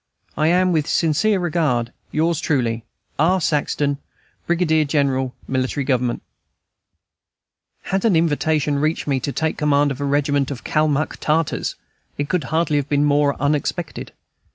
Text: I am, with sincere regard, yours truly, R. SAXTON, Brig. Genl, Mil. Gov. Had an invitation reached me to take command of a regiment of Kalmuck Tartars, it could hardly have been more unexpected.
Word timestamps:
I 0.35 0.47
am, 0.47 0.71
with 0.71 0.87
sincere 0.89 1.37
regard, 1.39 1.93
yours 2.11 2.39
truly, 2.39 2.83
R. 3.19 3.39
SAXTON, 3.39 3.99
Brig. 4.47 4.67
Genl, 4.67 5.31
Mil. 5.47 5.63
Gov. 5.65 6.21
Had 7.83 8.03
an 8.03 8.15
invitation 8.15 8.79
reached 8.79 9.05
me 9.05 9.19
to 9.19 9.31
take 9.31 9.59
command 9.59 9.91
of 9.91 10.01
a 10.01 10.05
regiment 10.05 10.49
of 10.49 10.63
Kalmuck 10.63 11.17
Tartars, 11.19 11.75
it 12.17 12.29
could 12.29 12.45
hardly 12.45 12.77
have 12.77 12.89
been 12.89 13.05
more 13.05 13.39
unexpected. 13.39 14.11